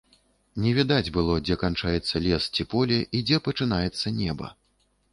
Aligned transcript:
Не 0.63 0.71
відаць 0.77 1.13
было, 1.17 1.35
дзе 1.43 1.59
канчаецца 1.65 2.23
лес 2.25 2.49
ці 2.53 2.69
поле 2.75 3.01
і 3.19 3.25
дзе 3.31 3.43
пачынаецца 3.49 4.19
неба. 4.21 4.55